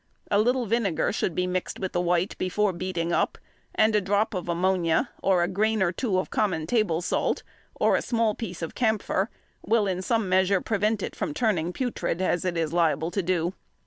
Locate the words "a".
0.31-0.39, 3.95-4.01, 5.43-5.47, 7.95-8.01